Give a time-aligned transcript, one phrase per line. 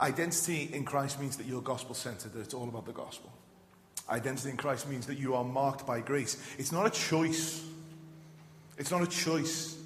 [0.00, 3.32] Identity in Christ means that you're gospel centered, that it's all about the gospel.
[4.10, 6.36] Identity in Christ means that you are marked by grace.
[6.58, 7.64] It's not a choice.
[8.78, 9.76] It's not a choice.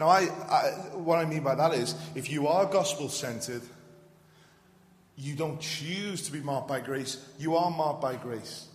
[0.00, 3.62] Now, I, I, what I mean by that is if you are gospel centered,
[5.16, 8.66] you don't choose to be marked by grace, you are marked by grace.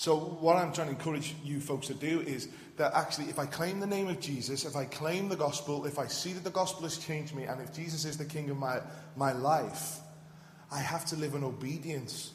[0.00, 3.44] So, what I'm trying to encourage you folks to do is that actually, if I
[3.44, 6.48] claim the name of Jesus, if I claim the gospel, if I see that the
[6.48, 8.80] gospel has changed me, and if Jesus is the king of my,
[9.14, 9.98] my life,
[10.72, 12.32] I have to live in obedience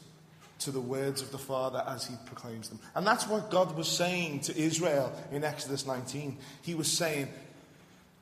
[0.60, 2.78] to the words of the Father as he proclaims them.
[2.94, 6.38] And that's what God was saying to Israel in Exodus 19.
[6.62, 7.26] He was saying,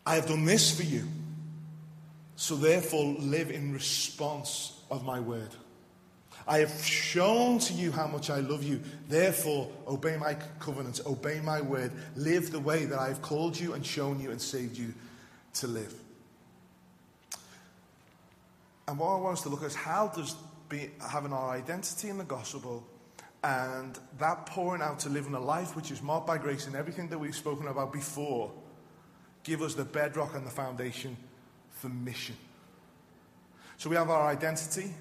[0.07, 1.07] I have done this for you.
[2.37, 5.51] So therefore, live in response of my word.
[6.47, 8.81] I have shown to you how much I love you.
[9.09, 13.73] Therefore, obey my covenants, obey my word, live the way that I have called you
[13.73, 14.93] and shown you and saved you
[15.55, 15.95] to live.
[18.87, 20.37] And what I want us to look at is how does
[20.69, 22.87] be, having our identity in the gospel
[23.43, 27.09] and that pouring out to living a life which is marked by grace and everything
[27.09, 28.51] that we've spoken about before
[29.45, 31.17] give us the bedrock and the foundation
[31.71, 32.37] for mission.
[33.77, 34.93] So we have our identity,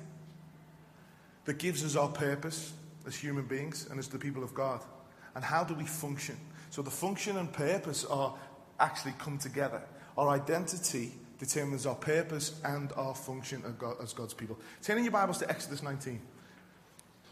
[1.45, 2.73] that gives us our purpose
[3.05, 4.81] as human beings and as the people of God.
[5.36, 6.38] And how do we function?
[6.69, 8.33] So the function and purpose are
[8.80, 9.81] actually come together.
[10.17, 13.64] Our identity determines our purpose and our function
[14.02, 14.58] as God's people.
[14.81, 16.21] Turn in your Bibles to Exodus 19.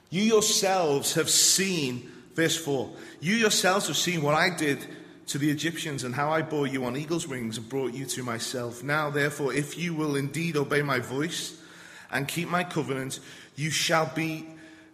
[0.09, 4.85] You yourselves have seen, verse 4, you yourselves have seen what I did
[5.27, 8.23] to the Egyptians and how I bore you on eagle's wings and brought you to
[8.23, 8.83] myself.
[8.83, 11.57] Now, therefore, if you will indeed obey my voice
[12.11, 13.21] and keep my covenant,
[13.61, 14.47] you shall be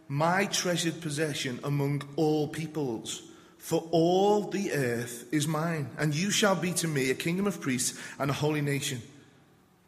[0.09, 3.23] my treasured possession among all peoples.
[3.57, 7.59] For all the earth is mine, and you shall be to me a kingdom of
[7.59, 9.01] priests and a holy nation.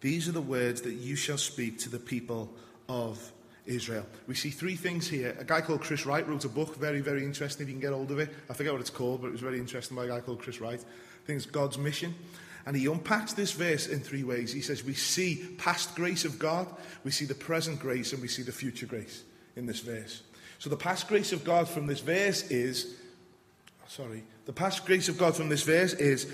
[0.02, 2.54] These are the words that you shall speak to the people
[2.88, 3.32] of
[3.66, 4.06] Israel.
[4.28, 5.36] We see three things here.
[5.40, 7.64] A guy called Chris Wright wrote a book, very, very interesting.
[7.64, 9.42] If you can get hold of it, I forget what it's called, but it was
[9.42, 10.80] very interesting by a guy called Chris Wright.
[10.80, 12.16] I think it's God's Mission.
[12.70, 14.54] And he unpacks this verse in three ways.
[14.54, 16.68] He says, We see past grace of God,
[17.04, 19.24] we see the present grace, and we see the future grace
[19.56, 20.22] in this verse.
[20.60, 22.94] So the past grace of God from this verse is,
[23.88, 26.32] sorry, the past grace of God from this verse is,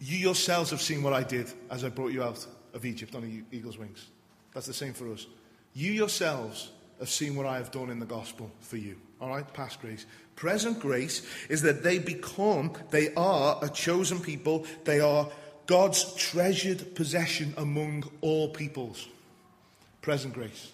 [0.00, 3.44] You yourselves have seen what I did as I brought you out of Egypt on
[3.52, 4.06] eagle's wings.
[4.54, 5.26] That's the same for us.
[5.74, 8.96] You yourselves have seen what I have done in the gospel for you.
[9.24, 10.04] All right, past grace.
[10.36, 15.30] Present grace is that they become, they are a chosen people, they are
[15.64, 19.08] God's treasured possession among all peoples.
[20.02, 20.72] Present grace.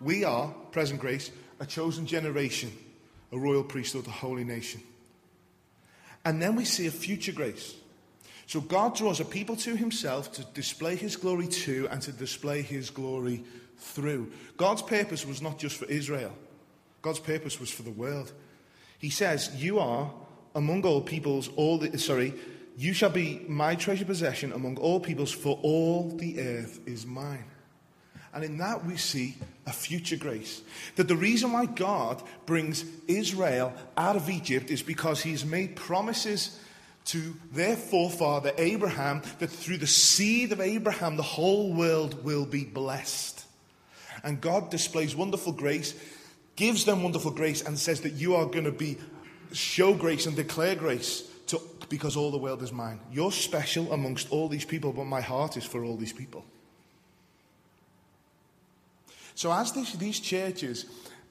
[0.00, 2.72] We are, present grace, a chosen generation,
[3.32, 4.80] a royal priesthood, a holy nation.
[6.24, 7.74] And then we see a future grace.
[8.46, 12.62] So God draws a people to himself to display his glory to and to display
[12.62, 13.44] his glory
[13.76, 14.32] through.
[14.56, 16.32] God's purpose was not just for Israel.
[17.02, 18.32] God's purpose was for the world.
[18.98, 20.12] He says, You are
[20.54, 22.34] among all peoples, all the, sorry,
[22.76, 27.44] you shall be my treasure possession among all peoples, for all the earth is mine.
[28.32, 30.62] And in that we see a future grace.
[30.96, 36.58] That the reason why God brings Israel out of Egypt is because he's made promises
[37.06, 42.64] to their forefather Abraham that through the seed of Abraham the whole world will be
[42.64, 43.44] blessed.
[44.22, 45.94] And God displays wonderful grace
[46.60, 48.98] gives them wonderful grace and says that you are going to be
[49.50, 53.00] show grace and declare grace to, because all the world is mine.
[53.10, 56.44] You're special amongst all these people, but my heart is for all these people.
[59.34, 60.84] So as these, these churches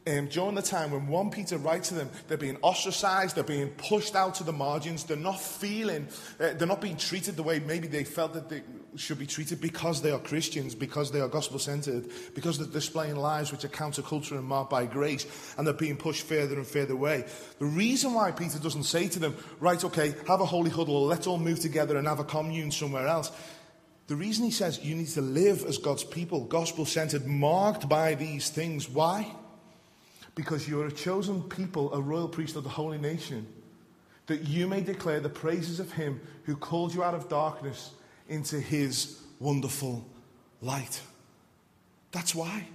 [0.08, 3.70] um, during the time when 1 Peter writes to them, they're being ostracized, they're being
[3.70, 6.08] pushed out to the margins, they're not feeling,
[6.40, 8.64] uh, they're not being treated the way maybe they felt that they
[8.96, 13.16] should be treated because they are Christians, because they are gospel centered, because they're displaying
[13.16, 15.26] lives which are counterculture and marked by grace,
[15.58, 17.26] and they're being pushed further and further away.
[17.60, 21.28] The reason why Peter doesn't say to them, right, okay, have a holy huddle, let's
[21.28, 23.32] all move together and have a commune somewhere else.
[24.08, 28.16] The reason he says you need to live as God's people, gospel centered, marked by
[28.16, 28.90] these things.
[28.90, 29.36] Why?
[30.40, 33.46] because you are a chosen people, a royal priesthood, a holy nation,
[34.28, 37.92] that you may declare the praises of him who called you out of darkness
[38.30, 40.06] into his wonderful
[40.62, 41.02] light.
[42.12, 42.68] That's why.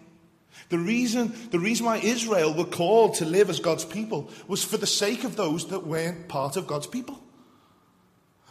[0.69, 4.77] The reason, the reason why Israel were called to live as God's people was for
[4.77, 7.21] the sake of those that weren't part of God's people.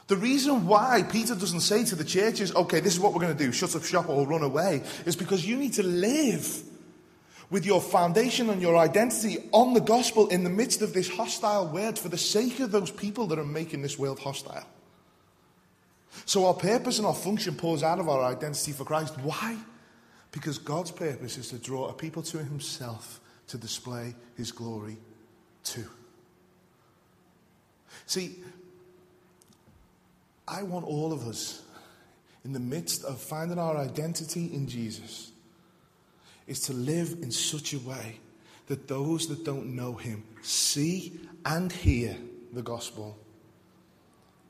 [0.07, 3.37] The reason why Peter doesn't say to the churches, okay, this is what we're going
[3.37, 6.61] to do, shut up shop or run away, is because you need to live
[7.49, 11.67] with your foundation and your identity on the gospel in the midst of this hostile
[11.67, 14.65] world for the sake of those people that are making this world hostile.
[16.25, 19.17] So our purpose and our function pours out of our identity for Christ.
[19.19, 19.57] Why?
[20.31, 24.97] Because God's purpose is to draw a people to himself to display his glory
[25.63, 25.87] too.
[28.05, 28.37] See,
[30.47, 31.61] I want all of us,
[32.43, 35.31] in the midst of finding our identity in Jesus,
[36.47, 38.19] is to live in such a way
[38.67, 42.17] that those that don't know him see and hear
[42.51, 43.17] the gospel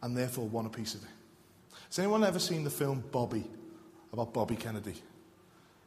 [0.01, 1.09] and therefore want a piece of it.
[1.93, 3.45] Has anyone ever seen the film Bobby
[4.11, 4.95] about Bobby Kennedy?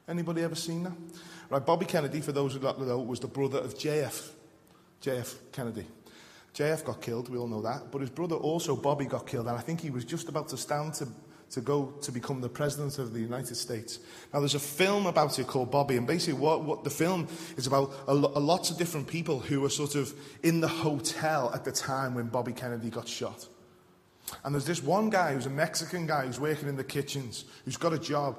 [0.07, 0.93] Anybody ever seen that?
[1.51, 4.31] Right, Bobby Kennedy, for those who don't know, was the brother of JF,
[5.03, 5.85] JF Kennedy.
[6.55, 9.57] JF got killed, we all know that, but his brother also, Bobby, got killed, and
[9.57, 11.09] I think he was just about to stand to,
[11.51, 13.99] to go to become the president of the United States.
[14.33, 17.27] Now, there's a film about it called Bobby, and basically, what, what the film
[17.57, 20.15] is about a, lo- lots of different people who were sort of
[20.45, 23.49] in the hotel at the time when Bobby Kennedy got shot.
[24.45, 27.77] And there's this one guy who's a Mexican guy who's working in the kitchens, who's
[27.77, 28.37] got a job,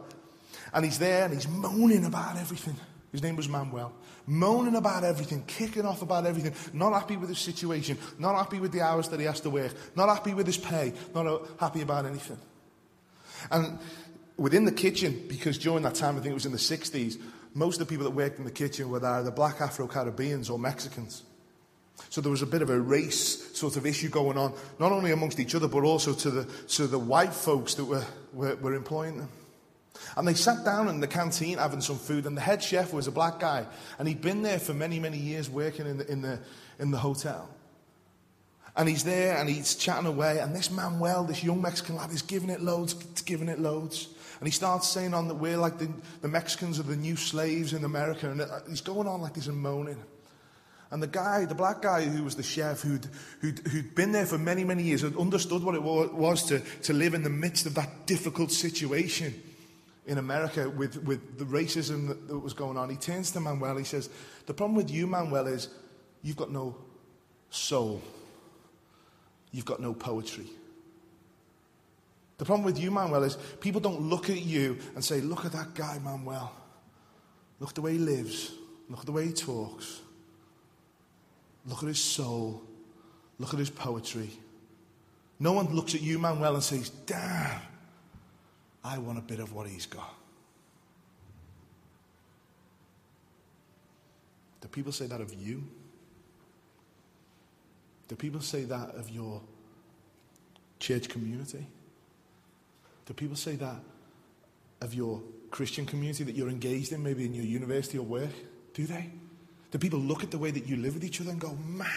[0.74, 2.76] and he's there and he's moaning about everything.
[3.12, 3.94] His name was Manuel.
[4.26, 8.74] Moaning about everything, kicking off about everything, not happy with his situation, not happy with
[8.74, 12.06] the hours that he has to work, not happy with his pay, not happy about
[12.06, 12.38] anything.
[13.50, 13.80] And
[14.36, 17.18] within the kitchen, because during that time, I think it was in the 60s,
[17.54, 20.60] most of the people that worked in the kitchen were either black Afro Caribbeans or
[20.60, 21.24] Mexicans.
[22.10, 25.12] So there was a bit of a race sort of issue going on, not only
[25.12, 28.76] amongst each other, but also to the, to the white folks that were, were, were
[28.76, 29.30] employing them.
[30.16, 33.08] And they sat down in the canteen having some food, and the head chef was
[33.08, 33.66] a black guy,
[34.00, 36.40] and he'd been there for many, many years working in the, in the,
[36.80, 37.50] in the hotel.
[38.76, 42.22] And he's there and he's chatting away, and this Manuel, this young Mexican lad, is
[42.22, 42.94] giving it loads,
[43.24, 44.08] giving it loads.
[44.40, 45.90] And he starts saying on that we're like the,
[46.22, 49.48] the Mexicans are the new slaves in America, and uh, he's going on like this
[49.48, 49.98] and moaning.
[50.90, 53.08] And the guy, the black guy who was the chef, who'd,
[53.42, 56.94] who'd, who'd been there for many, many years, had understood what it was to, to
[56.94, 59.34] live in the midst of that difficult situation
[60.06, 62.90] in America with, with the racism that, that was going on.
[62.90, 64.10] He turns to Manuel, he says,
[64.46, 65.68] The problem with you, Manuel, is
[66.24, 66.78] you've got no
[67.50, 68.02] soul,
[69.52, 70.48] you've got no poetry.
[72.38, 75.52] The problem with you, Manuel, is people don't look at you and say, Look at
[75.52, 76.54] that guy, Manuel.
[77.60, 78.52] Look at the way he lives.
[78.90, 80.02] Look at the way he talks.
[81.68, 82.64] Look at his soul.
[83.38, 84.32] Look at his poetry.
[85.40, 87.62] No one looks at you, Manuel, and says, Damn,
[88.84, 90.14] I want a bit of what he's got.
[94.62, 95.64] Do people say that of you?
[98.08, 99.42] Do people say that of your
[100.80, 101.68] church community?
[103.06, 103.78] Do people say that
[104.82, 105.22] of your
[105.52, 108.30] Christian community that you're engaged in, maybe in your university or work?
[108.74, 109.12] Do they?
[109.72, 111.88] Do people look at the way that you live with each other and go, man,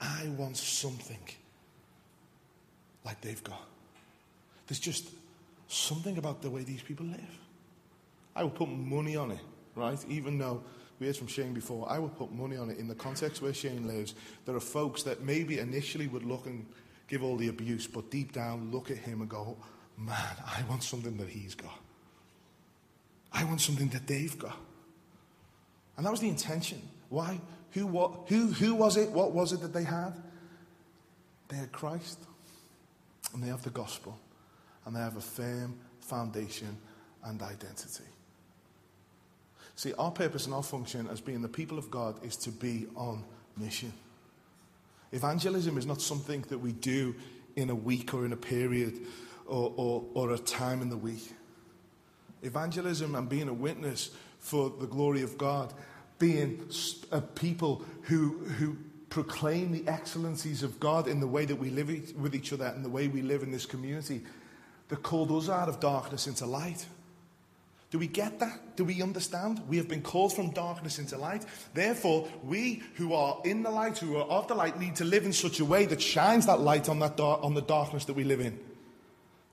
[0.00, 1.20] I want something
[3.04, 3.66] like they've got?
[4.66, 5.08] There's just
[5.68, 7.38] something about the way these people live.
[8.36, 9.40] I would put money on it,
[9.74, 9.98] right?
[10.08, 10.62] Even though
[10.98, 13.52] we heard from Shane before, I would put money on it in the context where
[13.54, 14.14] Shane lives.
[14.44, 16.66] There are folks that maybe initially would look and
[17.08, 19.56] give all the abuse, but deep down look at him and go,
[19.98, 21.78] man, I want something that he's got.
[23.32, 24.56] I want something that they've got.
[25.96, 26.80] And that was the intention.
[27.08, 27.40] Why?
[27.72, 29.10] Who, what, who, who was it?
[29.10, 30.12] What was it that they had?
[31.48, 32.18] They had Christ,
[33.32, 34.18] and they have the gospel,
[34.86, 36.76] and they have a firm foundation
[37.24, 38.04] and identity.
[39.76, 42.86] See, our purpose and our function as being the people of God is to be
[42.94, 43.24] on
[43.56, 43.92] mission.
[45.12, 47.14] Evangelism is not something that we do
[47.56, 49.00] in a week or in a period
[49.46, 51.32] or, or, or a time in the week.
[52.42, 54.10] Evangelism and being a witness
[54.42, 55.72] for the glory of God,
[56.18, 56.68] being
[57.10, 58.76] a people who, who
[59.08, 61.88] proclaim the excellencies of God in the way that we live
[62.20, 64.22] with each other and the way we live in this community
[64.88, 66.84] that called us out of darkness into light.
[67.90, 68.76] Do we get that?
[68.76, 69.62] Do we understand?
[69.68, 71.44] We have been called from darkness into light.
[71.74, 75.24] Therefore, we who are in the light, who are of the light, need to live
[75.24, 78.14] in such a way that shines that light on, that dar- on the darkness that
[78.14, 78.58] we live in.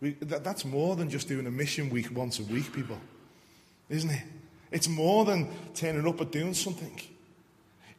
[0.02, 2.98] We, that, that's more than just doing a mission week once a week, people.
[3.90, 4.24] Isn't it?
[4.72, 7.00] It's more than turning up or doing something.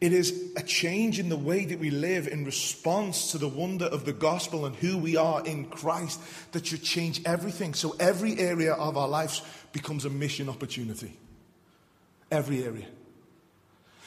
[0.01, 3.85] It is a change in the way that we live in response to the wonder
[3.85, 6.21] of the gospel and who we are in Christ
[6.53, 7.75] that should change everything.
[7.75, 11.13] So every area of our lives becomes a mission opportunity.
[12.31, 12.87] Every area.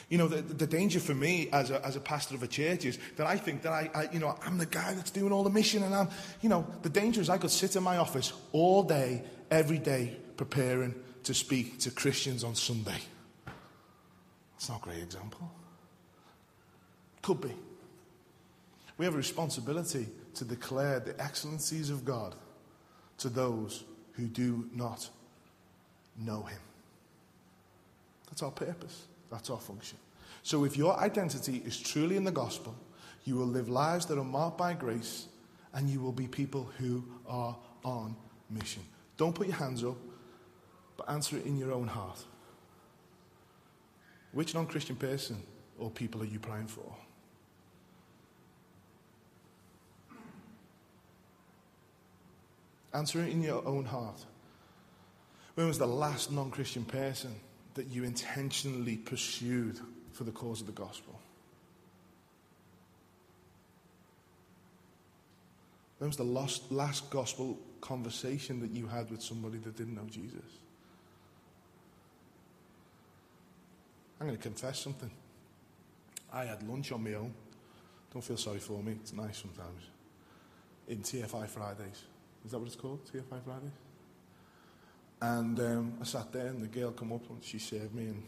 [0.10, 2.86] You know, the, the danger for me as a, as a pastor of a church
[2.86, 5.44] is that I think that I, I, you know, I'm the guy that's doing all
[5.44, 6.10] the mission and I'm,
[6.42, 10.18] you know, the danger is I could sit in my office all day, every day,
[10.38, 13.00] preparing to speak to Christians on Sunday.
[14.54, 15.52] That's not a great example.
[17.22, 17.54] Could be.
[18.98, 22.36] We have a responsibility to declare the excellencies of God
[23.20, 25.10] to those who do not
[26.18, 26.60] know Him.
[28.28, 29.08] That's our purpose.
[29.32, 29.98] That's our function.
[30.44, 32.76] So if your identity is truly in the gospel,
[33.26, 35.28] you will live lives that are marked by grace
[35.74, 38.16] and you will be people who are on
[38.50, 38.84] mission.
[39.18, 39.98] Don't put your hands up,
[40.98, 42.24] but answer it in your own heart.
[44.32, 45.42] Which non Christian person
[45.78, 46.96] or people are you praying for?
[52.94, 54.24] Answer it in your own heart.
[55.56, 57.36] When was the last non Christian person
[57.76, 59.80] that you intentionally pursued
[60.12, 61.20] for the cause of the gospel?
[65.98, 70.08] When was the last, last gospel conversation that you had with somebody that didn't know
[70.10, 70.63] Jesus?
[74.24, 75.12] I'm going to confess something.
[76.32, 77.34] I had lunch on my own.
[78.14, 78.94] Don't feel sorry for me.
[78.94, 79.84] It's nice sometimes.
[80.88, 82.04] In TFI Fridays.
[82.46, 83.04] Is that what it's called?
[83.04, 83.74] TFI Fridays?
[85.20, 88.24] And um, I sat there and the girl come up and she served me and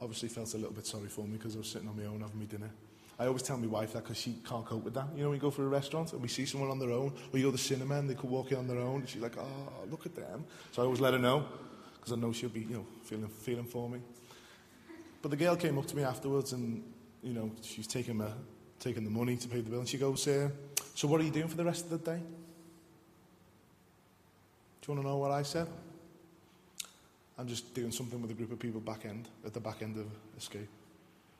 [0.00, 2.20] obviously felt a little bit sorry for me because I was sitting on my own
[2.20, 2.70] having my dinner.
[3.18, 5.08] I always tell my wife that because she can't cope with that.
[5.16, 7.38] You know, you go for a restaurant and we see someone on their own, or
[7.40, 9.22] you go to the cinema and they could walk in on their own, and she's
[9.22, 10.44] like, oh, look at them.
[10.70, 11.46] So I always let her know
[11.96, 13.98] because I know she'll be, you know, feeling, feeling for me.
[15.22, 16.82] But the girl came up to me afterwards and,
[17.22, 18.26] you know, she's taking, my,
[18.80, 20.50] the money to pay the bill, and she goes, uh,
[20.94, 22.18] so what are you doing for the rest of the day?
[24.80, 25.68] Do you want to know what I said?
[27.38, 29.96] I'm just doing something with a group of people back end, at the back end
[29.96, 30.68] of Escape.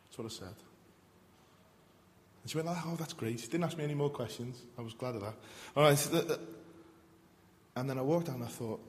[0.07, 0.55] That's what I said.
[2.43, 3.41] And she went, oh, that's great.
[3.41, 4.62] She didn't ask me any more questions.
[4.79, 5.35] I was glad of that.
[5.77, 6.39] All right.
[7.77, 8.81] And then I walked down and I thought,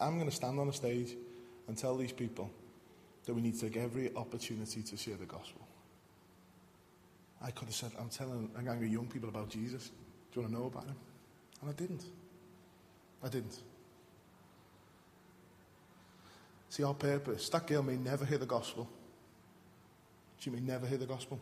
[0.00, 1.14] I'm going to stand on a stage
[1.68, 2.50] and tell these people
[3.24, 5.66] that we need to take every opportunity to share the gospel.
[7.42, 9.90] I could have said, I'm telling a gang of young people about Jesus.
[10.32, 10.96] Do you want to know about him?
[11.62, 12.04] And I didn't.
[13.24, 13.58] I didn't.
[16.68, 18.88] See, our purpose, that girl may never hear the gospel.
[20.38, 21.40] She may never hear the gospel.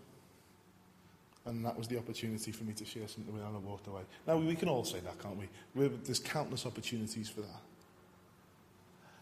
[1.44, 3.86] And that was the opportunity for me to share something with her and I walked
[3.86, 4.02] away.
[4.26, 5.48] Now, we can all say that, can't we?
[5.74, 7.60] We're, there's countless opportunities for that.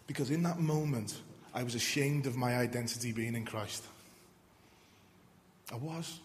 [0.07, 1.21] Because in that moment,
[1.57, 3.83] I was ashamed of my identity being in Christ.
[5.73, 6.21] I was.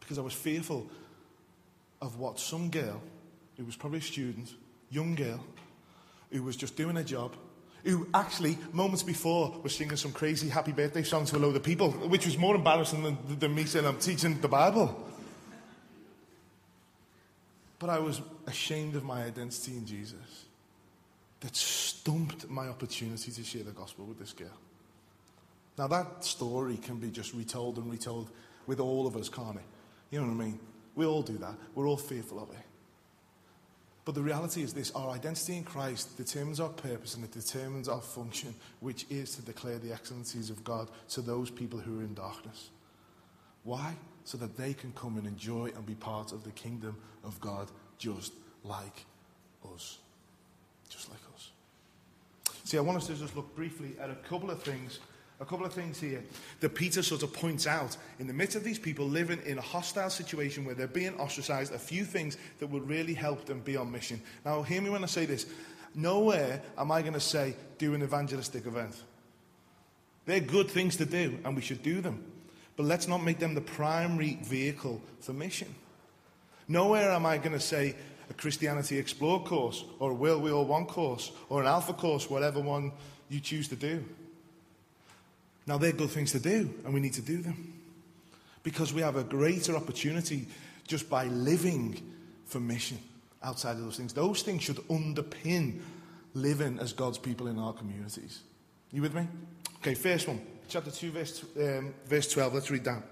[0.00, 0.86] Because I was fearful
[2.00, 3.02] of what some girl,
[3.58, 4.54] who was probably a student,
[4.88, 5.44] young girl,
[6.32, 7.36] who was just doing a job,
[7.84, 11.62] who actually, moments before, was singing some crazy happy birthday song to a load of
[11.62, 15.06] people, which was more embarrassing than, than me saying I'm teaching the Bible.
[17.78, 20.46] But I was ashamed of my identity in Jesus.
[21.40, 24.58] That stumped my opportunity to share the gospel with this girl.
[25.78, 28.30] Now, that story can be just retold and retold
[28.66, 29.62] with all of us, can't it?
[30.10, 30.60] You know what I mean?
[30.94, 31.54] We all do that.
[31.74, 32.58] We're all fearful of it.
[34.04, 37.88] But the reality is this our identity in Christ determines our purpose and it determines
[37.88, 42.02] our function, which is to declare the excellencies of God to those people who are
[42.02, 42.70] in darkness.
[43.62, 43.94] Why?
[44.24, 47.70] So that they can come and enjoy and be part of the kingdom of God
[47.98, 48.32] just
[48.64, 49.04] like
[49.74, 49.98] us.
[50.88, 51.29] Just like us.
[52.70, 55.00] See, I want us to just look briefly at a couple of things
[55.40, 56.22] a couple of things here
[56.60, 57.96] that Peter sort of points out.
[58.20, 61.72] In the midst of these people living in a hostile situation where they're being ostracized,
[61.72, 64.22] a few things that would really help them be on mission.
[64.44, 65.46] Now, hear me when I say this.
[65.96, 69.02] Nowhere am I going to say, do an evangelistic event.
[70.26, 72.22] They're good things to do, and we should do them.
[72.76, 75.74] But let's not make them the primary vehicle for mission.
[76.68, 77.96] Nowhere am I going to say
[78.30, 82.30] a Christianity Explore course, or a Will We All Want course, or an Alpha course,
[82.30, 82.92] whatever one
[83.28, 84.04] you choose to do.
[85.66, 87.74] Now, they're good things to do, and we need to do them.
[88.62, 90.46] Because we have a greater opportunity
[90.86, 92.00] just by living
[92.46, 92.98] for mission
[93.42, 94.12] outside of those things.
[94.12, 95.80] Those things should underpin
[96.34, 98.40] living as God's people in our communities.
[98.92, 99.26] You with me?
[99.76, 102.54] Okay, first one, chapter 2, verse, um, verse 12.
[102.54, 103.02] Let's read that.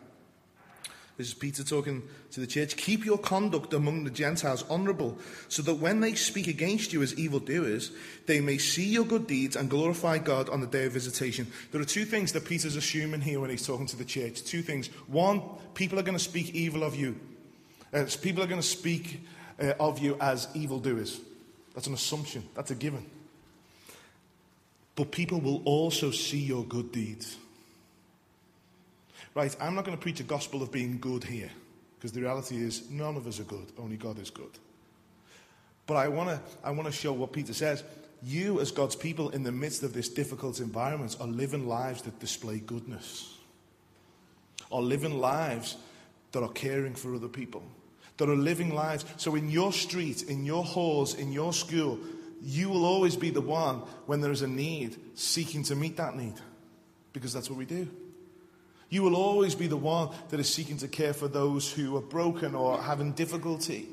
[1.18, 2.76] This is Peter talking to the church.
[2.76, 7.18] Keep your conduct among the Gentiles honorable, so that when they speak against you as
[7.18, 7.90] evildoers,
[8.26, 11.48] they may see your good deeds and glorify God on the day of visitation.
[11.72, 14.44] There are two things that Peter's assuming here when he's talking to the church.
[14.44, 14.86] Two things.
[15.08, 15.42] One,
[15.74, 17.18] people are going to speak evil of you.
[17.92, 19.20] Uh, people are going to speak
[19.60, 21.20] uh, of you as evildoers.
[21.74, 23.04] That's an assumption, that's a given.
[24.94, 27.38] But people will also see your good deeds
[29.34, 31.50] right, I'm not going to preach a gospel of being good here,
[31.96, 34.58] because the reality is none of us are good, only God is good.
[35.86, 37.82] But I want to I want to show what Peter says.
[38.22, 42.18] You, as God's people in the midst of this difficult environment, are living lives that
[42.18, 43.36] display goodness,
[44.72, 45.76] are living lives
[46.32, 47.62] that are caring for other people,
[48.18, 49.04] that are living lives.
[49.16, 51.98] So, in your street, in your halls, in your school,
[52.42, 56.16] you will always be the one when there is a need seeking to meet that
[56.16, 56.34] need
[57.12, 57.88] because that's what we do.
[58.90, 62.02] You will always be the one that is seeking to care for those who are
[62.02, 63.86] broken or having difficulty.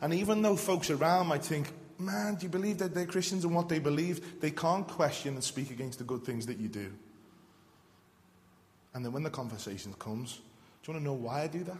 [0.00, 3.54] And even though folks around might think, man, do you believe that they're Christians and
[3.54, 4.40] what they believe?
[4.40, 6.92] They can't question and speak against the good things that you do.
[8.94, 10.40] And then when the conversation comes,
[10.82, 11.76] do you want to know why I do that?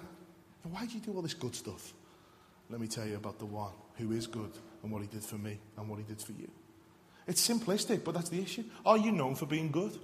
[0.65, 1.93] Why do you do all this good stuff?
[2.69, 4.53] Let me tell you about the one who is good
[4.83, 6.51] and what he did for me and what he did for you.
[7.27, 8.65] It's simplistic, but that's the issue.
[8.85, 9.99] Are you known for being good?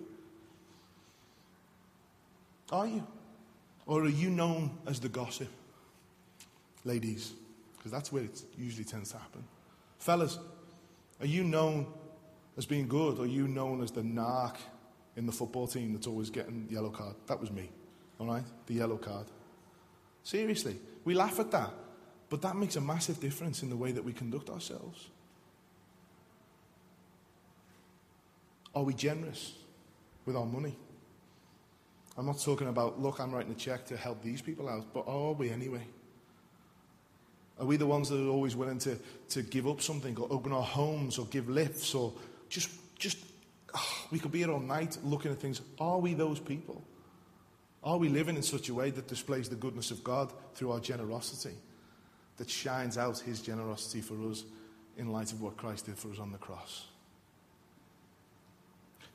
[2.73, 3.07] Are you?
[3.87, 5.49] Or are you known as the gossip?
[6.85, 7.33] Ladies,
[7.77, 9.45] because that's where it usually tends to happen.
[9.99, 10.39] Fellas,
[11.21, 11.87] are you known
[12.57, 13.19] as being good?
[13.19, 14.57] Or are you known as the narc
[15.17, 17.15] in the football team that's always getting the yellow card?
[17.27, 17.71] That was me,
[18.19, 18.45] all right?
[18.67, 19.27] The yellow card.
[20.23, 21.73] Seriously, we laugh at that,
[22.29, 25.09] but that makes a massive difference in the way that we conduct ourselves.
[28.75, 29.55] Are we generous
[30.27, 30.77] with our money?
[32.19, 35.05] I'm not talking about, look, I'm writing a check to help these people out, but
[35.07, 35.87] are we anyway?
[37.59, 38.99] Are we the ones that are always willing to,
[39.31, 42.13] to give up something or open our homes or give lifts or
[42.49, 43.19] just, just
[43.75, 45.61] oh, we could be here all night looking at things.
[45.79, 46.83] Are we those people?
[47.83, 50.81] Are we living in such a way that displays the goodness of God through our
[50.81, 51.55] generosity,
[52.37, 54.45] that shines out his generosity for us
[54.97, 56.87] in light of what Christ did for us on the cross?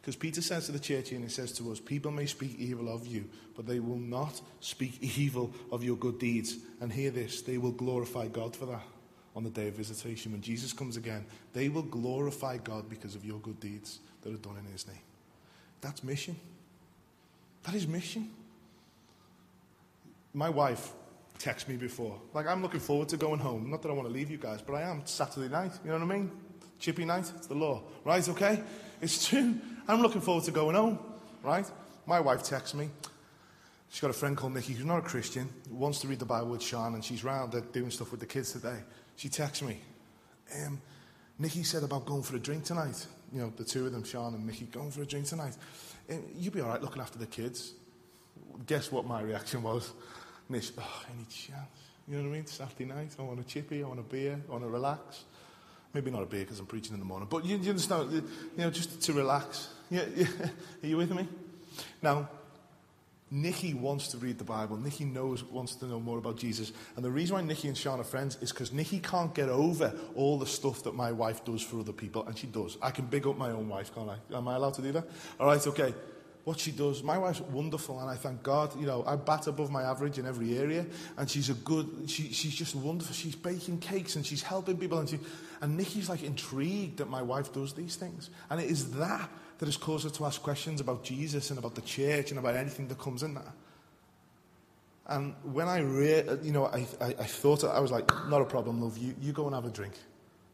[0.02, 2.58] Because Peter says to the church here, and he says to us, People may speak
[2.58, 6.58] evil of you, but they will not speak evil of your good deeds.
[6.80, 8.84] And hear this, they will glorify God for that
[9.36, 10.32] on the day of visitation.
[10.32, 14.38] When Jesus comes again, they will glorify God because of your good deeds that are
[14.38, 14.98] done in his name.
[15.82, 16.36] That's mission.
[17.64, 18.30] That is mission.
[20.34, 20.94] My wife
[21.38, 22.20] texted me before.
[22.34, 23.70] Like, I'm looking forward to going home.
[23.70, 25.02] Not that I want to leave you guys, but I am.
[25.06, 25.72] Saturday night.
[25.84, 26.32] You know what I mean?
[26.80, 27.32] Chippy night.
[27.36, 27.84] It's the law.
[28.04, 28.28] Right?
[28.28, 28.62] Okay?
[29.02, 29.56] It's true.
[29.92, 30.98] I'm looking forward to going home,
[31.44, 31.70] right?
[32.06, 32.90] My wife texts me.
[33.90, 36.52] She's got a friend called Nikki who's not a Christian, wants to read the Bible
[36.52, 38.78] with Sean, and she's round there doing stuff with the kids today.
[39.18, 39.82] She texts me,
[40.66, 40.82] um,
[41.38, 43.06] Nikki said about going for a drink tonight.
[43.34, 45.58] You know, the two of them, Sean and Nikki, going for a drink tonight.
[46.10, 47.74] Um, you'd be all right looking after the kids.
[48.68, 49.92] Guess what my reaction was?
[50.48, 51.68] Nish, oh, any chance?
[52.08, 52.46] You know what I mean?
[52.46, 55.26] Saturday night, I want a chippy, I want a beer, I want to relax.
[55.94, 58.24] Maybe not a beer because I'm preaching in the morning, but you, you understand, you
[58.56, 59.68] know, just to relax.
[59.92, 60.06] Yeah.
[60.84, 61.28] Are you with me?
[62.02, 62.30] Now,
[63.30, 64.78] Nikki wants to read the Bible.
[64.78, 66.72] Nikki knows, wants to know more about Jesus.
[66.96, 69.94] And the reason why Nikki and Sean are friends is because Nikki can't get over
[70.16, 72.78] all the stuff that my wife does for other people, and she does.
[72.82, 74.36] I can big up my own wife, can't I?
[74.36, 75.06] Am I allowed to do that?
[75.40, 75.94] All right, okay
[76.44, 77.04] what she does.
[77.04, 78.78] My wife's wonderful, and I thank God.
[78.80, 80.86] You know, I bat above my average in every area,
[81.18, 81.88] and she's a good.
[82.08, 83.14] She, she's just wonderful.
[83.14, 85.20] She's baking cakes and she's helping people, and she,
[85.62, 89.30] and Nikki's like intrigued that my wife does these things, and it is that
[89.62, 92.56] that has caused her to ask questions about Jesus and about the church and about
[92.56, 93.54] anything that comes in that.
[95.06, 98.46] And when I, re- you know, I, I, I thought I was like, not a
[98.46, 98.98] problem, love.
[98.98, 99.94] You, you go and have a drink.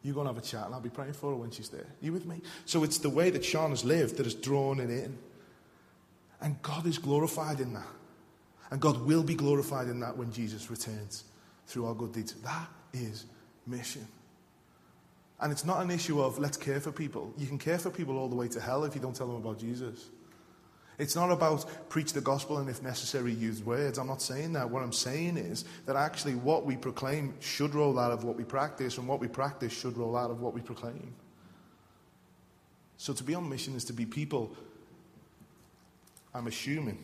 [0.03, 1.83] You go and have a chat, and I'll be praying for her when she's there.
[1.83, 2.41] Are you with me?
[2.65, 5.17] So it's the way that Sean has lived that has drawn it in.
[6.41, 7.87] And God is glorified in that.
[8.71, 11.23] And God will be glorified in that when Jesus returns
[11.65, 12.33] through our good deeds.
[12.33, 13.25] That is
[13.65, 14.05] mission.
[15.39, 17.33] And it's not an issue of let's care for people.
[17.37, 19.35] You can care for people all the way to hell if you don't tell them
[19.35, 20.09] about Jesus.
[20.97, 23.99] It's not about preach the gospel and, if necessary, use words.
[23.99, 24.67] I'm not saying that.
[24.67, 28.43] What I'm saying is that actually what we proclaim should roll out of what we
[28.43, 31.13] practice, and what we practice should roll out of what we proclaim.
[32.97, 34.55] So to be on mission is to be people
[36.37, 37.03] I'm assuming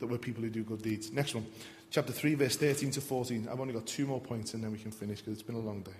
[0.00, 1.12] that we're people who do good deeds.
[1.12, 1.46] Next one,
[1.90, 3.48] chapter 3, verse 13 to 14.
[3.50, 5.60] I've only got two more points and then we can finish because it's been a
[5.60, 5.92] long day.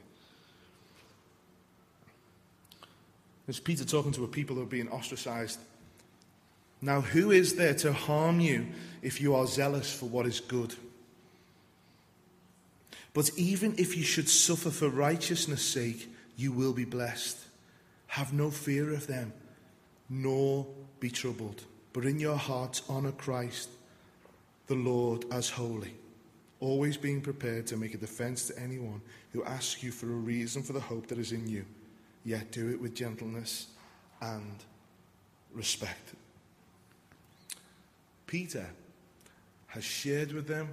[3.46, 5.59] There's Peter talking to a people who are being ostracized.
[6.80, 8.66] Now, who is there to harm you
[9.02, 10.74] if you are zealous for what is good?
[13.12, 17.38] But even if you should suffer for righteousness' sake, you will be blessed.
[18.09, 19.33] Have no fear of them,
[20.09, 20.66] nor
[21.00, 21.62] be troubled
[21.94, 23.70] but in your hearts honor Christ,
[24.66, 25.94] the Lord, as holy,
[26.61, 29.00] always being prepared to make a defense to anyone
[29.33, 31.64] who asks you for a reason for the hope that is in you,
[32.25, 33.69] yet do it with gentleness
[34.21, 34.57] and
[35.53, 36.15] respect.
[38.27, 38.67] Peter
[39.69, 40.69] has shared with them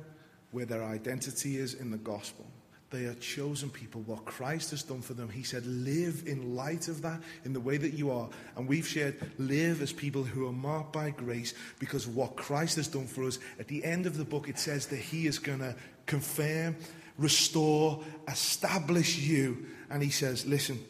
[0.51, 2.45] where their identity is in the gospel.
[2.91, 4.01] They are chosen people.
[4.01, 7.59] What Christ has done for them, He said, live in light of that, in the
[7.59, 8.27] way that you are.
[8.57, 12.89] And we've shared, live as people who are marked by grace because what Christ has
[12.89, 13.39] done for us.
[13.59, 15.73] At the end of the book, it says that He is going to
[16.05, 16.75] confirm,
[17.17, 19.65] restore, establish you.
[19.89, 20.83] And He says, listen,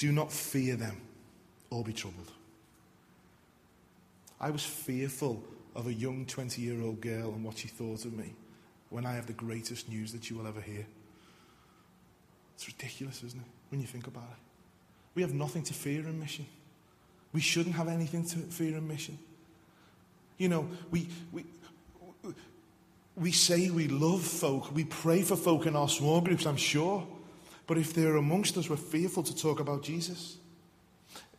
[0.00, 0.98] do not fear them
[1.68, 2.32] or be troubled.
[4.40, 5.44] I was fearful
[5.76, 8.32] of a young 20 year old girl and what she thought of me
[8.88, 10.86] when I have the greatest news that you will ever hear.
[12.54, 14.38] It's ridiculous, isn't it, when you think about it?
[15.14, 16.46] We have nothing to fear in mission.
[17.34, 19.18] We shouldn't have anything to fear in mission.
[20.38, 21.44] You know, we, we,
[23.16, 27.06] we say we love folk, we pray for folk in our small groups, I'm sure.
[27.70, 30.38] But if they're amongst us, we're fearful to talk about Jesus.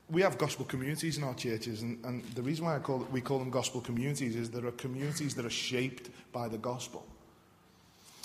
[0.09, 3.19] We have gospel communities in our churches, and, and the reason why I call, we
[3.19, 7.05] call them gospel communities is there are communities that are shaped by the gospel.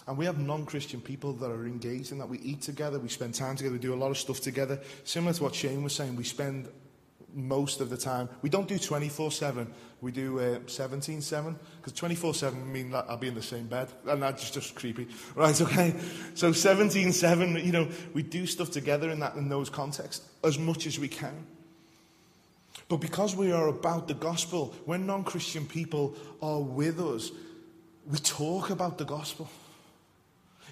[0.07, 2.29] And we have non Christian people that are engaged in that.
[2.29, 4.79] We eat together, we spend time together, we do a lot of stuff together.
[5.03, 6.69] Similar to what Shane was saying, we spend
[7.37, 8.29] most of the time.
[8.40, 11.57] We don't do 24 7, we do uh, 17 7.
[11.77, 15.07] Because 24 7 mean that I'll be in the same bed, and that's just creepy.
[15.37, 15.94] Right, okay?
[16.35, 20.59] So 17 7, you know, we do stuff together in, that, in those contexts as
[20.59, 21.46] much as we can.
[22.88, 27.31] But because we are about the gospel, when non Christian people are with us,
[28.07, 29.49] we talk about the gospel.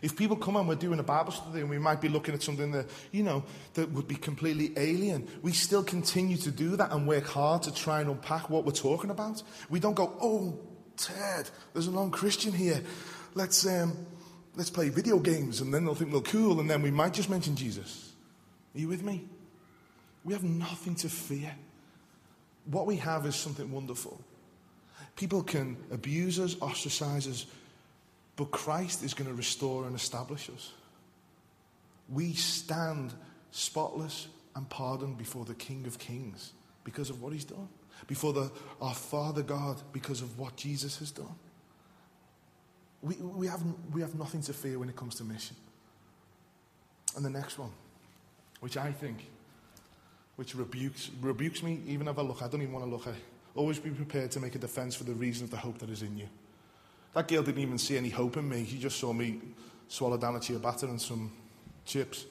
[0.02, 2.42] If people come and we're doing a Bible study and we might be looking at
[2.42, 6.92] something that, you know, that would be completely alien, we still continue to do that
[6.92, 9.42] and work hard to try and unpack what we're talking about.
[9.70, 10.58] We don't go, oh,
[10.96, 12.82] Ted, there's a non Christian here.
[13.34, 13.96] Let's, um,
[14.56, 17.30] let's play video games and then they'll think we're cool and then we might just
[17.30, 18.12] mention Jesus.
[18.74, 19.24] Are you with me?
[20.24, 21.54] We have nothing to fear.
[22.66, 24.20] What we have is something wonderful.
[25.16, 27.46] People can abuse us, ostracize us,
[28.36, 30.72] but Christ is going to restore and establish us.
[32.08, 33.12] We stand
[33.50, 37.68] spotless and pardoned before the King of Kings because of what he's done,
[38.06, 41.34] before the, our Father God because of what Jesus has done.
[43.02, 45.56] We, we, have, we have nothing to fear when it comes to mission.
[47.16, 47.70] And the next one,
[48.60, 49.28] which I think,
[50.36, 53.06] which rebukes, rebukes me even if I look, I don't even want to look.
[53.54, 56.02] Always be prepared to make a defense for the reason of the hope that is
[56.02, 56.28] in you.
[57.14, 58.66] That girl didn't even see any hope in me.
[58.66, 59.40] She just saw me
[59.88, 61.32] swallow down a ciabatta and some
[61.84, 62.26] chips.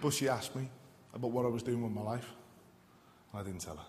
[0.00, 0.68] But she asked me
[1.14, 2.28] about what I was doing with my life.
[3.32, 3.86] And I didn't tell her.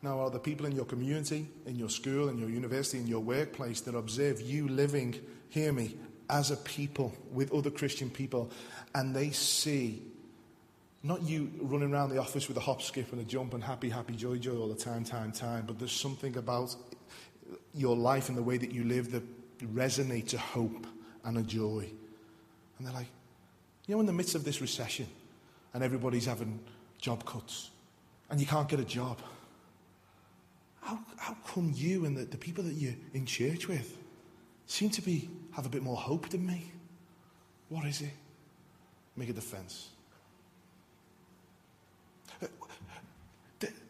[0.00, 3.20] Now, are the people in your community, in your school, in your university, in your
[3.20, 5.14] workplace that observe you living,
[5.48, 5.96] hear me,
[6.28, 8.50] as a people with other Christian people,
[8.94, 10.02] and they see
[11.02, 13.90] not you running around the office with a hop, skip, and a jump and happy,
[13.90, 15.64] happy, joy, joy all the time, time, time.
[15.66, 16.74] But there's something about
[17.74, 19.22] your life and the way that you live that
[19.74, 20.86] resonates a hope
[21.24, 21.90] and a joy.
[22.78, 23.08] And they're like,
[23.86, 25.06] you know, in the midst of this recession
[25.74, 26.60] and everybody's having
[27.00, 27.70] job cuts
[28.30, 29.18] and you can't get a job,
[30.80, 33.96] how, how come you and the, the people that you're in church with
[34.66, 36.70] seem to be have a bit more hope than me?
[37.68, 38.10] What is it?
[39.16, 39.91] Make a defense.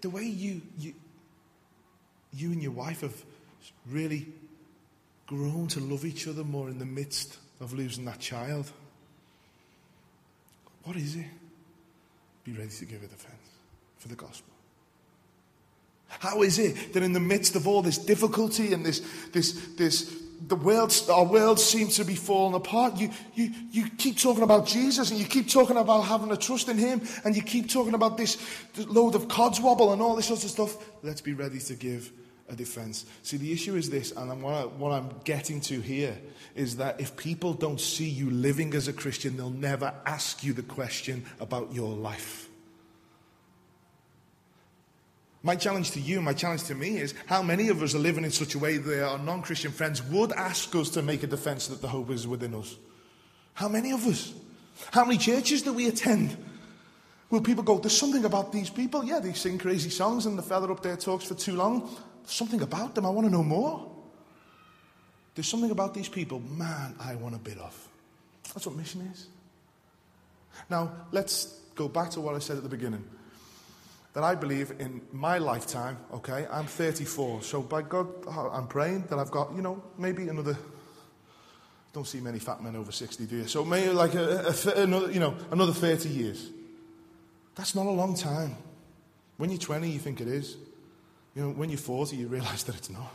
[0.03, 0.93] The, way you, you,
[2.37, 3.25] you and your wife have
[3.91, 4.27] really
[5.27, 8.71] grown to love each other more in the midst of losing that child.
[10.85, 11.27] What is it?
[12.45, 13.37] Be ready to give a defense
[13.99, 14.53] for the gospel.
[16.09, 19.01] How is it that in the midst of all this difficulty and this,
[19.33, 22.97] this, this the world, our world seems to be falling apart.
[22.97, 26.69] You, you, you keep talking about Jesus and you keep talking about having a trust
[26.69, 28.39] in Him and you keep talking about this
[28.87, 30.77] load of codswobble and all this sort of stuff.
[31.03, 32.13] Let's be ready to give
[32.49, 33.07] a defense.
[33.23, 36.17] See, the issue is this, and what, I, what I'm getting to here
[36.55, 40.53] is that if people don't see you living as a Christian, they'll never ask you
[40.53, 42.49] the question about your life.
[45.43, 48.25] My challenge to you, my challenge to me is how many of us are living
[48.25, 51.27] in such a way that our non Christian friends would ask us to make a
[51.27, 52.77] defense that the hope is within us?
[53.55, 54.33] How many of us?
[54.93, 56.37] How many churches do we attend?
[57.31, 59.03] Will people go, There's something about these people?
[59.05, 61.91] Yeah, they sing crazy songs and the fella up there talks for too long.
[62.23, 63.05] There's something about them.
[63.05, 63.91] I want to know more.
[65.35, 67.89] There's something about these people, man, I want a bit of.
[68.53, 69.27] That's what mission is.
[70.69, 73.05] Now, let's go back to what I said at the beginning
[74.15, 77.43] that I believe in my lifetime, okay, I'm 34.
[77.43, 80.57] So by God, I'm praying that I've got, you know, maybe another.
[81.95, 83.47] Don't see many fat men over 60, do you?
[83.47, 86.51] So maybe like a, a, another, you know, another 30 years.
[87.55, 88.57] That's not a long time.
[89.37, 90.57] When you're 20, you think it is.
[91.35, 93.13] You know, when you're 40, you realize that it's not.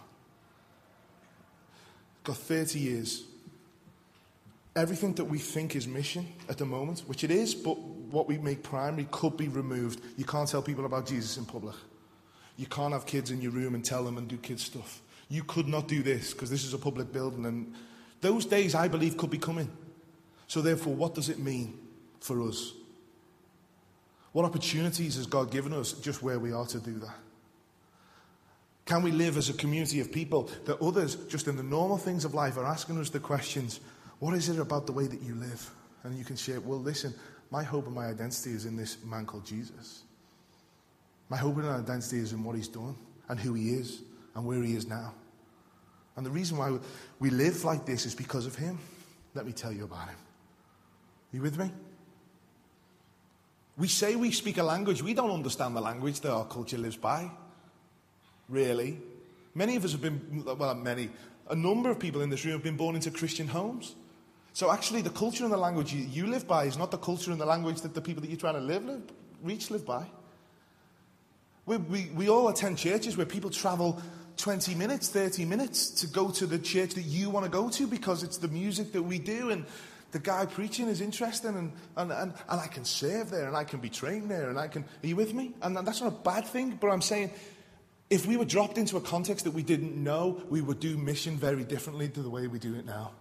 [2.23, 3.23] Got 30 years.
[4.75, 7.77] Everything that we think is mission at the moment, which it is, but
[8.11, 10.01] what we make primary could be removed.
[10.17, 11.75] You can't tell people about Jesus in public.
[12.57, 15.01] You can't have kids in your room and tell them and do kids stuff.
[15.29, 17.45] You could not do this because this is a public building.
[17.45, 17.73] And
[18.21, 19.69] those days, I believe, could be coming.
[20.47, 21.77] So, therefore, what does it mean
[22.19, 22.73] for us?
[24.31, 27.15] What opportunities has God given us just where we are to do that?
[28.85, 32.23] Can we live as a community of people that others, just in the normal things
[32.23, 33.81] of life, are asking us the questions
[34.19, 35.69] what is it about the way that you live?
[36.03, 37.13] And you can share, well, listen,
[37.49, 40.03] my hope and my identity is in this man called Jesus.
[41.29, 42.95] My hope and my identity is in what he's done
[43.29, 44.01] and who he is
[44.35, 45.13] and where he is now.
[46.15, 46.77] And the reason why
[47.19, 48.79] we live like this is because of him.
[49.33, 50.15] Let me tell you about him.
[50.15, 51.71] Are you with me?
[53.77, 56.97] We say we speak a language, we don't understand the language that our culture lives
[56.97, 57.29] by.
[58.49, 58.97] Really.
[59.53, 61.09] Many of us have been, well, many,
[61.49, 63.95] a number of people in this room have been born into Christian homes.
[64.57, 67.31] So actually, the culture and the language you, you live by is not the culture
[67.31, 69.03] and the language that the people that you're trying to live, live
[69.43, 70.07] reach live by.
[71.67, 74.01] We, we, we all attend churches where people travel
[74.37, 77.85] 20 minutes, 30 minutes to go to the church that you want to go to
[77.85, 79.63] because it's the music that we do and
[80.09, 83.63] the guy preaching is interesting and, and, and, and I can serve there and I
[83.63, 84.85] can be trained there and I can.
[85.03, 85.53] Are you with me?
[85.61, 87.29] And that's not a bad thing, but I'm saying
[88.09, 91.37] if we were dropped into a context that we didn't know, we would do mission
[91.37, 93.11] very differently to the way we do it now.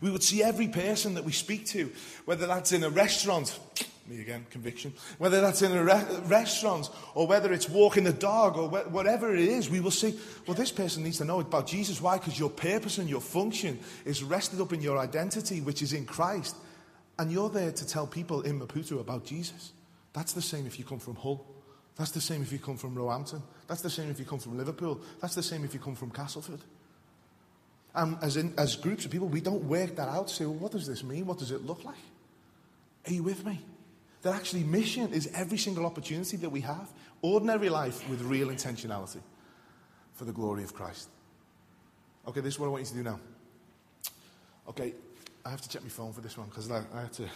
[0.00, 1.90] We would see every person that we speak to,
[2.24, 3.58] whether that's in a restaurant,
[4.06, 8.56] me again, conviction, whether that's in a re- restaurant or whether it's walking the dog
[8.56, 11.66] or wh- whatever it is, we will see, well, this person needs to know about
[11.66, 12.00] Jesus.
[12.00, 12.18] Why?
[12.18, 16.06] Because your purpose and your function is rested up in your identity, which is in
[16.06, 16.56] Christ.
[17.18, 19.72] And you're there to tell people in Maputo about Jesus.
[20.12, 21.46] That's the same if you come from Hull.
[21.96, 23.42] That's the same if you come from Roehampton.
[23.66, 25.00] That's the same if you come from Liverpool.
[25.20, 26.60] That's the same if you come from Castleford.
[27.94, 30.30] And as, in, as groups of people, we don't work that out.
[30.30, 31.26] Say, well, what does this mean?
[31.26, 31.96] What does it look like?
[33.06, 33.60] Are you with me?
[34.22, 36.88] That actually mission is every single opportunity that we have.
[37.22, 39.20] Ordinary life with real intentionality
[40.14, 41.08] for the glory of Christ.
[42.28, 43.20] Okay, this is what I want you to do now.
[44.68, 44.94] Okay,
[45.44, 47.24] I have to check my phone for this one because I, I have to.
[47.24, 47.30] If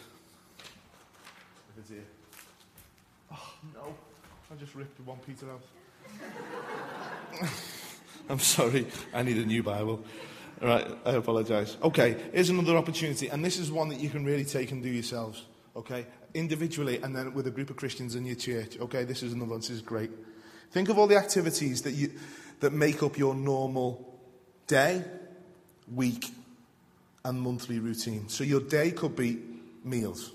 [1.78, 2.04] it's here.
[3.32, 3.94] Oh, no.
[4.52, 5.62] I just ripped one Peter out.
[8.28, 8.86] I'm sorry.
[9.12, 10.04] I need a new Bible.
[10.62, 11.76] All right, I apologize.
[11.82, 14.88] Okay, here's another opportunity, and this is one that you can really take and do
[14.88, 15.44] yourselves.
[15.76, 18.78] Okay, individually, and then with a group of Christians in your church.
[18.78, 19.60] Okay, this is another one.
[19.60, 20.10] This is great.
[20.70, 22.12] Think of all the activities that you
[22.60, 24.18] that make up your normal
[24.66, 25.04] day,
[25.92, 26.26] week,
[27.24, 28.28] and monthly routine.
[28.28, 29.38] So your day could be
[29.82, 30.32] meals.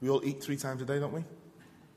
[0.00, 1.24] We all eat three times a day, don't we?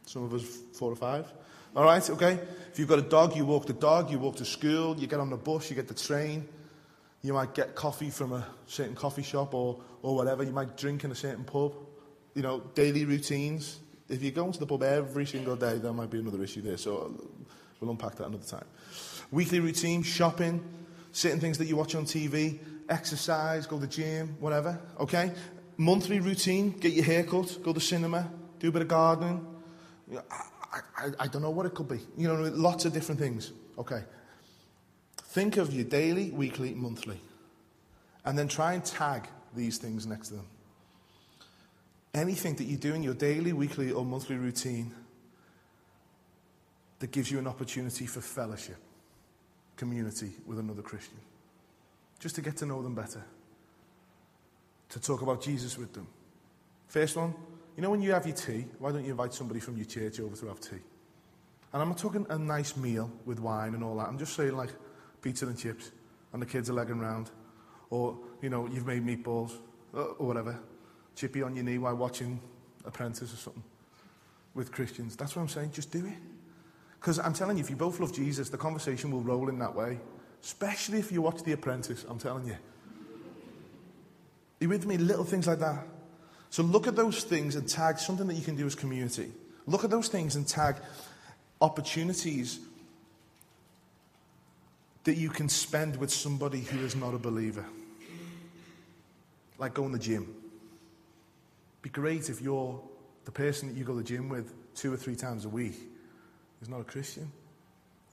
[0.06, 1.32] Some of us four or five.
[1.75, 2.39] All right, okay?
[2.71, 5.19] If you've got a dog, you walk the dog, you walk to school, you get
[5.19, 6.47] on the bus, you get the train.
[7.21, 10.43] You might get coffee from a certain coffee shop or, or whatever.
[10.43, 11.73] You might drink in a certain pub.
[12.34, 13.79] You know, daily routines.
[14.08, 16.77] If you're going to the pub every single day, there might be another issue there.
[16.77, 17.13] So
[17.79, 18.65] we'll unpack that another time.
[19.32, 20.63] Weekly routine, shopping,
[21.12, 24.79] certain things that you watch on TV, exercise, go to the gym, whatever.
[24.99, 25.32] Okay?
[25.77, 28.29] Monthly routine, get your hair cut, go to the cinema,
[28.60, 29.45] do a bit of gardening.
[30.71, 31.99] I, I, I don't know what it could be.
[32.17, 33.51] You know, lots of different things.
[33.77, 34.03] Okay.
[35.29, 37.21] Think of your daily, weekly, monthly.
[38.25, 40.45] And then try and tag these things next to them.
[42.15, 44.91] Anything that you do in your daily, weekly, or monthly routine
[46.97, 48.77] that gives you an opportunity for fellowship,
[49.77, 51.19] community with another Christian.
[52.19, 53.23] Just to get to know them better.
[54.89, 56.07] To talk about Jesus with them.
[56.87, 57.35] First one,
[57.77, 60.19] you know when you have your tea, why don't you invite somebody from your church
[60.19, 60.81] over to have tea?
[61.71, 64.07] And I'm not talking a nice meal with wine and all that.
[64.07, 64.71] I'm just saying like
[65.21, 65.91] pizza and chips
[66.34, 67.32] and the kids are legging round.
[67.89, 69.53] Or, you know, you've made meatballs
[69.95, 70.60] uh, or whatever.
[71.15, 72.39] Chippy on your knee while watching
[72.86, 73.63] Apprentice or something
[74.53, 75.15] with Christians.
[75.15, 75.71] That's what I'm saying.
[75.71, 76.17] Just do it.
[76.99, 79.73] Because I'm telling you, if you both love Jesus, the conversation will roll in that
[79.73, 79.99] way.
[80.43, 82.53] Especially if you watch The Apprentice, I'm telling you.
[82.53, 82.58] Are
[84.62, 84.97] you with me?
[84.97, 85.86] Little things like that.
[86.49, 89.32] So look at those things and tag something that you can do as community.
[89.65, 90.77] Look at those things and tag
[91.62, 92.60] opportunities
[95.03, 97.65] that you can spend with somebody who is not a believer.
[99.57, 100.33] Like going to the gym.
[101.81, 102.81] Be great if you're
[103.25, 105.75] the person that you go to the gym with two or three times a week
[106.62, 107.31] is not a Christian.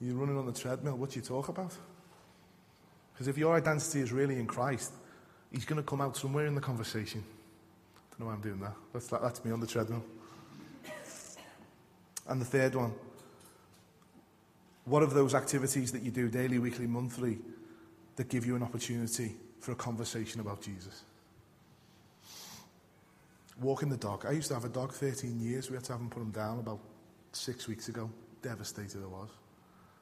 [0.01, 1.75] You're running on the treadmill, what do you talk about?
[3.13, 4.93] Because if your identity is really in Christ,
[5.51, 7.25] he's going to come out somewhere in the conversation
[8.17, 8.73] I don't know why I'm doing that.
[8.95, 10.03] That's, that, that's me on the treadmill.
[12.29, 12.95] And the third one
[14.87, 17.39] what of those activities that you do daily, weekly, monthly
[18.15, 21.03] that give you an opportunity for a conversation about Jesus?
[23.61, 24.25] Walking the dog.
[24.27, 25.71] I used to have a dog 13 years.
[25.71, 26.79] We had to have him put him down about
[27.33, 28.11] six weeks ago.
[28.43, 29.31] Devastated I was.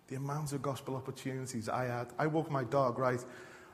[0.08, 2.08] The amount of gospel opportunities I had.
[2.18, 3.24] I walk my dog, right,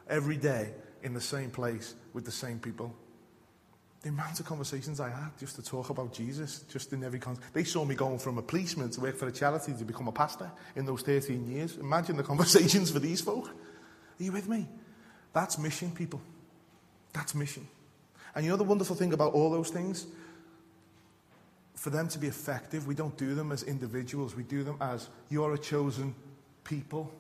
[0.08, 2.94] every day in the same place with the same people.
[4.02, 7.52] The amount of conversations I had just to talk about Jesus, just in every context.
[7.52, 10.12] They saw me going from a policeman to work for a charity to become a
[10.12, 11.76] pastor in those 13 years.
[11.76, 13.48] Imagine the conversations for these folk.
[13.48, 14.66] Are you with me?
[15.32, 16.20] That's mission, people.
[17.12, 17.68] That's mission.
[18.34, 20.06] And you know the wonderful thing about all those things?
[21.74, 25.08] For them to be effective, we don't do them as individuals, we do them as
[25.28, 26.14] you're a chosen
[26.64, 27.10] people.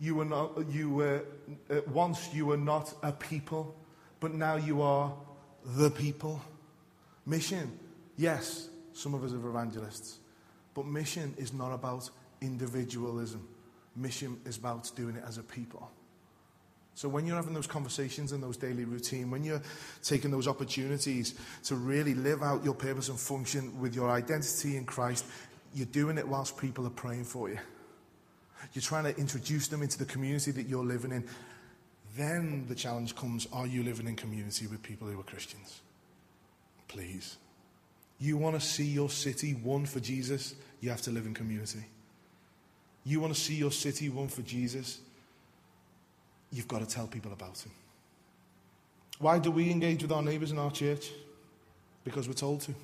[0.00, 1.24] You were not, you were,
[1.70, 3.74] uh, once you were not a people,
[4.20, 5.12] but now you are
[5.64, 6.40] the people.
[7.26, 7.78] Mission,
[8.16, 10.18] yes, some of us are evangelists,
[10.74, 12.08] but mission is not about
[12.40, 13.46] individualism.
[13.96, 15.90] Mission is about doing it as a people.
[16.94, 19.62] So when you're having those conversations in those daily routine, when you're
[20.02, 24.84] taking those opportunities to really live out your purpose and function with your identity in
[24.84, 25.24] Christ,
[25.74, 27.58] you're doing it whilst people are praying for you.
[28.72, 31.24] You're trying to introduce them into the community that you're living in.
[32.18, 35.82] Then the challenge comes are you living in community with people who are Christians?
[36.88, 37.36] Please.
[38.18, 41.84] You want to see your city won for Jesus, you have to live in community.
[43.04, 44.98] You want to see your city won for Jesus,
[46.50, 47.70] you've got to tell people about him.
[49.20, 51.12] Why do we engage with our neighbours in our church?
[52.02, 52.74] Because we're told to.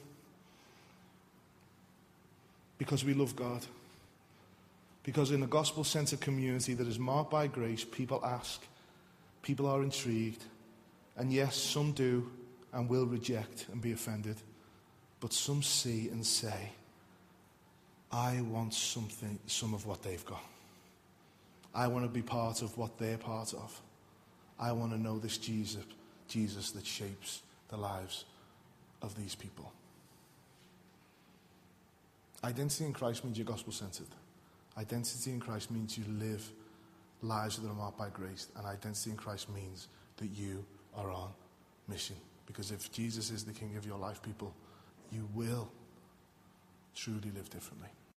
[2.79, 3.67] Because we love God.
[5.03, 8.65] Because in a gospel centered community that is marked by grace, people ask,
[9.45, 10.43] people are intrigued,
[11.17, 12.29] and yes, some do
[12.73, 14.37] and will reject and be offended,
[15.21, 16.73] but some see and say,
[18.11, 20.43] I want something, some of what they've got.
[21.75, 23.81] I want to be part of what they're part of.
[24.59, 25.85] I want to know this Jesus,
[26.27, 28.25] Jesus that shapes the lives
[29.03, 29.73] of these people.
[32.43, 34.07] Identity in Christ means you're gospel centered.
[34.79, 36.51] Identity in Christ means you live
[37.25, 38.49] lives that are marked by grace.
[38.57, 40.65] And identity in Christ means that you
[40.97, 41.31] are on
[41.89, 42.17] mission.
[42.47, 44.55] Because if Jesus is the king of your life, people,
[45.11, 45.71] you will
[46.95, 47.89] truly live differently.